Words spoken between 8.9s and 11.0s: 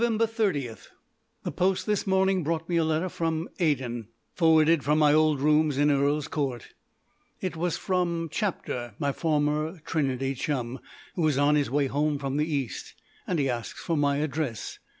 my former Trinity chum,